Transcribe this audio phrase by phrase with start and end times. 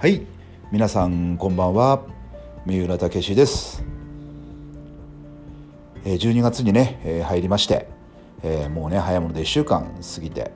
[0.00, 0.22] はい。
[0.72, 2.00] 皆さんこんばんは。
[2.64, 3.84] 三浦武史です。
[6.06, 7.86] え12月にね、入りまして、
[8.42, 10.52] えーもうね早いもので1週間過ぎて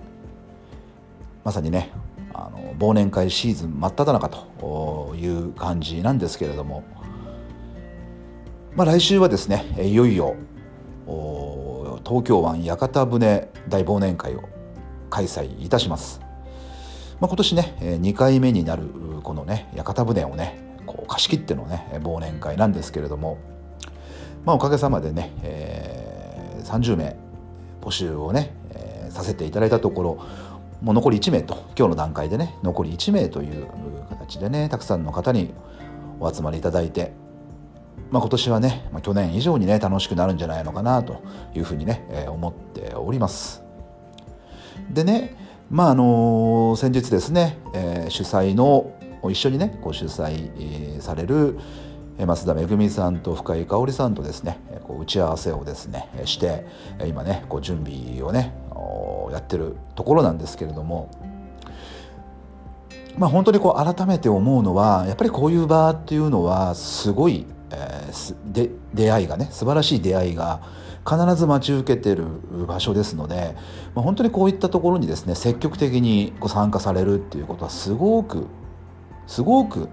[1.44, 1.90] まさにね
[2.32, 6.82] あの忘年会シーズン真っ只中という感じなんですけれども、
[8.74, 10.36] まあ、来週はですねいよいよ
[12.02, 14.48] 東京湾屋形船大忘年会を
[15.10, 16.23] 開催いたします。
[17.20, 18.84] まあ、今年ね2回目になる
[19.22, 23.38] このね屋形船をねこう貸し切ってのね忘年会なんですけれども、
[24.44, 27.14] まあ、おかげさまでね、えー30名
[27.82, 30.24] 募集をね、えーさせていただいたところ
[30.82, 33.66] もう残り1名と今日の段階でね残り1名という
[34.08, 35.54] 形でねたくさんの方に
[36.18, 37.12] お集まりいただいて、
[38.10, 41.22] まあ、今年はね、まあ、去年以上にね楽しくなるんじゃないのかなと
[41.54, 43.62] いうふうにね、えー思っております。
[44.90, 45.43] でね
[45.74, 48.92] まああの先日ですね、えー主催の
[49.28, 51.58] 一緒にねこ主催、えーされる
[52.16, 56.64] 増田めぐみさんと深井香織さんとですねこう打ち合わせをですねして
[57.04, 58.54] 今ねこう準備をね
[59.32, 61.10] やってるところなんですけれども
[63.18, 70.60] まあ本当にこう改めて思うのはやっぱりこういう場っていうのはすごい、えーすで出会いがね素晴らしい出会いが
[71.08, 72.24] 必ず待ち受けてる
[72.66, 73.54] 場所ですので、
[73.94, 78.46] まあ、本当にこういったところにですね積極的にこう参加されるっていうことはすごく
[79.26, 79.88] すごく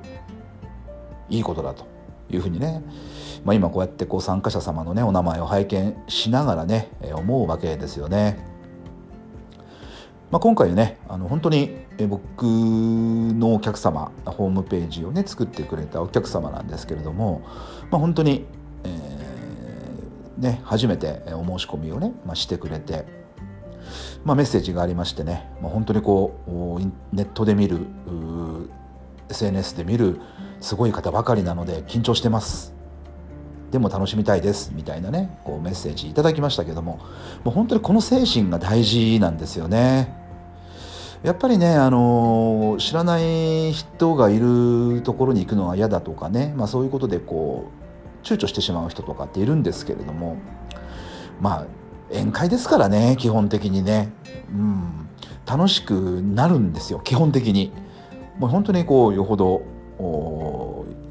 [1.30, 1.86] いいことだと
[2.30, 2.84] いうふうにね、
[3.44, 8.50] まあ、今こうやってこう参加者様のねお名前を拝見しながらね思うわけですよね。
[10.31, 11.75] まあ、今回ねあの本当に
[12.08, 17.42] 僕のお客様ホームページをね作ってくれたお客様なんですけれども、
[17.92, 18.46] まあ、本当に、
[20.42, 23.06] ね、初めてお申し込みをね、まあ、してくれて、
[24.25, 27.86] まあ、メッセージがありましてね、まあ、本当にこうネットで見る
[29.30, 30.19] SNS で見る
[30.59, 32.74] すごい方ばかりなので緊張してます
[33.69, 36.97] でも楽しみたいですみたいなねこうメッセージいただきましたけども
[37.44, 40.19] もう本当にこの精神が大事なんですよね。
[41.24, 47.81] やっぱりね、あの知らない人がいるところに行くのは嫌だとかね、まあ、そういうことでこう
[48.24, 50.38] 躊躇してしまう人とかっているんですけれども
[51.40, 51.66] まあ
[52.12, 54.12] 宴会ですからね基本的にね、
[54.52, 55.09] うん、
[55.46, 57.72] 楽しくなるんですよ基本的に。
[58.42, 59.62] もう本当にこうよほど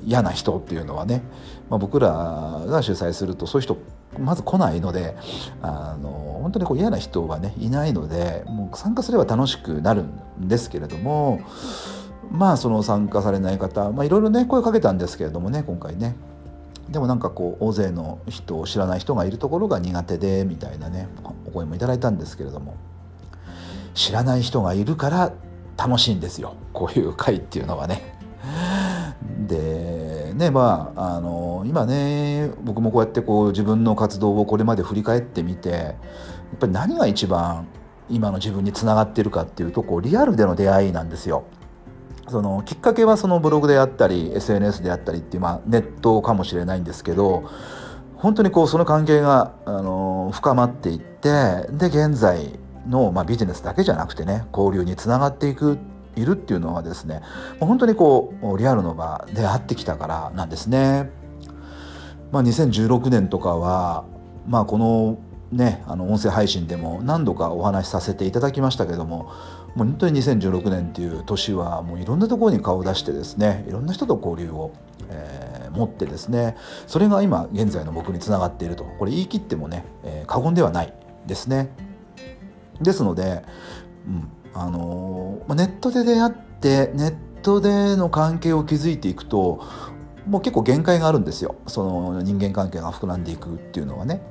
[0.05, 1.23] 嫌な人っていうのはね、
[1.69, 3.77] まあ、僕らが主催するとそういう人
[4.19, 5.17] まず来ないので
[5.63, 11.41] あの本当にこう嫌な人はねいないのでもう参加すれば楽しくなるんですけれども
[12.33, 16.17] まあその参加されない方まあいろいろね声かけたんですけれどもね今回ね。
[16.91, 21.09] でもなんかこう大勢の人を知らない人がいるところが苦手でみたいなね
[21.47, 22.77] お声もいただいたんですけれども
[23.95, 25.33] 知らない人がいるから
[25.77, 28.19] 楽しいんですよこういう会っていうのはね。
[29.47, 37.69] でねまああの今ね僕もこうやってこう自分の活動をこれまで振り返ってみてやっぱり何が一番
[38.09, 41.45] 今の自分につながってるかっていうとこうリアルでの出会いなんですよ。
[42.31, 47.51] そのきっかけはそのブログであったり SNS であったりっていう、まあ、ネットかもしれないんですけど
[48.15, 55.79] 本当にこうその関係があの深まっていってで現在の、まあ、ビジネスだけじゃなくてね交流につながっていく
[56.17, 57.23] いるっていうのはですね
[57.61, 61.11] 本当にこうリアルの場で会ってきたからなんですね。
[62.33, 64.05] まあ、2016年とかは、
[64.47, 65.19] まあ、この
[65.51, 69.33] ねあの音声配信でも何度かお話しさせていただきましたけども
[69.75, 74.73] もう本当に2016年っていう年はもういろんなところに顔を出してですねいろんな人と交流を、
[75.09, 76.57] えー持ってですね
[76.89, 80.93] それが今現在の僕につながっているとこれ言い切ってもね、えー過言ではない
[81.27, 81.71] ですね。
[82.81, 83.45] ですので、
[84.07, 89.63] うんあのーネットで出会ってネットでの関係を築いていくと
[90.27, 94.23] もう結構限界があるんですよその人間関係が膨らんでいくっていうのはね。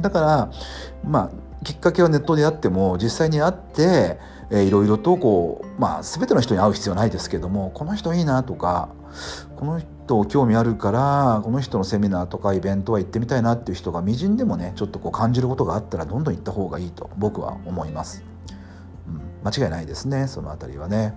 [0.00, 0.50] だから
[1.04, 4.18] まあきっかけはネットであっても実際に会って、
[4.50, 8.90] えーいろいろとこうまあ全ての人に会う必要はないですけどもこの人いいなとか
[9.56, 18.22] この人興味あるからこの人のセミナーとかイベントは行ってみたいなっていう人がみじんでもねちょっとこう感じることがあったらどんどん行った方がいいと僕は思います。
[19.08, 21.14] うん、間違いないですねその辺りはね。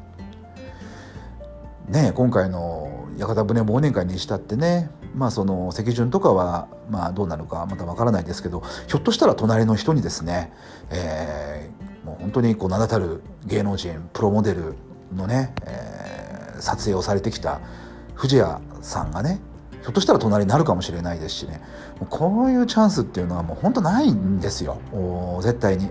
[1.88, 10.51] ね今回の屋形船忘年会にしたってねまあその席順とかはまあどうなるかまたわからないですけどひょっとしたら隣の人にですね、
[10.89, 14.75] えーもう本当にこう名だたる芸能人プロモデル
[15.13, 16.18] のね、えー
[16.62, 17.62] 撮影をされてきた
[18.16, 19.39] 藤谷さんがね
[19.81, 21.62] ひょっとしたら隣になるかもしれないですしね
[22.10, 24.80] こういうチャンスっていうのはもう本当ないんですよ
[25.42, 25.89] 絶対に。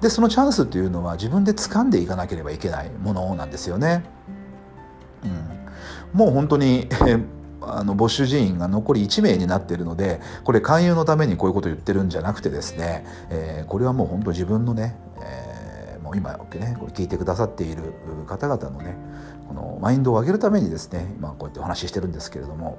[0.00, 4.04] でそのチャンスっていうのは自分で掴んでいかなければいけないものなんですよね。
[6.14, 6.88] もう本当に
[7.60, 17.82] あの募集人員が残り1名になっているのでこれ勧誘のためにこういうことを言ってるんじゃなくてですね、えー、これはもう本当自分のね、えー、もう今ねこれ聞いてくださっている
[18.26, 18.96] 方々のね
[19.48, 22.78] このマインドを上げるためにですね今こうやってお話ししてるんですけれども、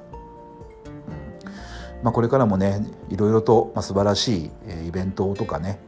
[0.85, 2.03] うん。
[2.03, 4.51] まあ、これからもねいろいろと素晴らしい
[4.87, 5.79] イベントとかね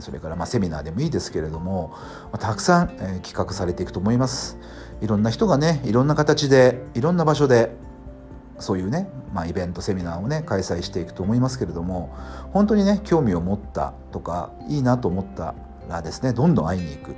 [0.00, 1.94] それからまセミナーでもいいですけれども
[2.38, 2.88] たくさん
[3.22, 4.58] 企画されていくと思います。
[5.02, 7.74] いろんな人がねいろんな形でいろんな場所で
[8.58, 12.16] そういうね、まあ、イベントセミナーをね開催していくと思いますけれども
[12.52, 15.54] 本当にね興味を持ったとかいいなと思った
[15.88, 17.16] らですねどんどん会いに行く。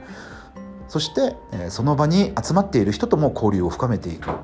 [0.86, 1.34] そして、
[1.70, 4.28] その場に集まっている人とも交流を深めていく。
[4.28, 4.36] も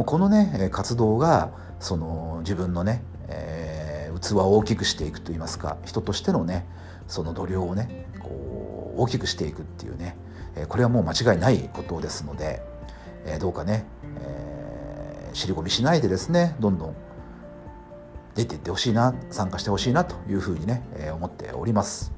[0.00, 1.50] うこのね活動が
[1.80, 6.66] その自分のね、えー、器を大きくしていくといいますか人としてのね
[7.08, 10.16] その度量をねこう大きくしていくっていうね
[10.68, 12.62] これはもう間違いないことですので
[13.26, 13.86] えどうかね、
[14.20, 16.96] えー、尻込みしないでですねどんどん
[18.34, 22.12] 出ていってほしいな参加してほしいなというふうにねえ思っております。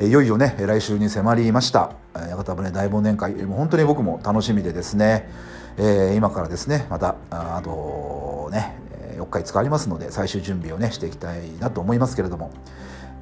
[0.00, 1.92] いよいよね来週に迫りました。
[2.14, 3.34] 屋形船大忘年会。
[3.34, 5.28] もう本当に僕も楽しみでですね、
[5.76, 8.76] えー、今からですねまたあとね
[9.16, 12.50] 4日5日ありますので最終準備をねしていきたいなと思いますけれども、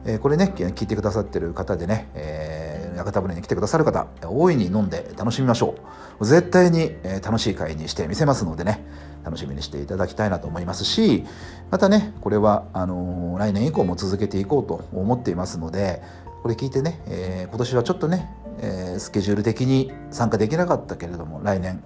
[0.07, 5.81] えー、これね聞いてくださってる方でね、えー、屋形船に来てくださる方大いに飲んで楽しみましょう。
[6.21, 6.95] 絶対に
[7.25, 8.85] 楽しい会にしてみせますのでね
[9.25, 11.25] 楽しみにしていただきたいなと思いますし
[11.71, 16.03] またねこれはあのー、来年以降も続けていこうと思っていますので
[16.43, 18.31] これ聞いてね、えー、今年はちょっとね、
[18.61, 21.83] えー、スケジュール的に参加できなかったけれども来年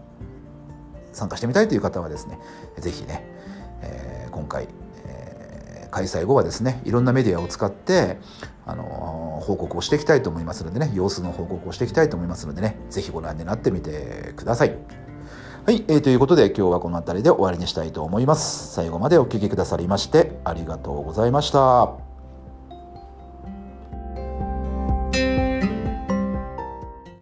[1.13, 2.39] 参加してみたいという方はですね
[2.79, 3.25] 是非ね、
[3.83, 4.69] え、今回、
[5.95, 8.19] 開催後はですねいろんなメディアを使って
[8.67, 14.77] あの報告をしていきたいと思いますのでね様子の報告をしていきたいと思いますのでね是非ご覧になってみてください。
[15.67, 18.75] はい、えー、ということで今日はこの辺りで終わりにしたいと思います。
[18.75, 22.14] 最後までお聴きくださりましてありがとうございました。